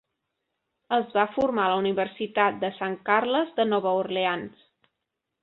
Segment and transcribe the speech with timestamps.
[0.95, 4.67] Es va formar a la Universitat de Sant Carles de Nova Orleans.